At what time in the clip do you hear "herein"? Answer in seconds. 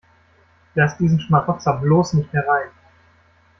2.33-2.69